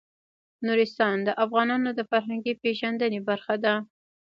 [0.65, 3.73] نورستان د افغانانو د فرهنګي پیژندنې برخه ده.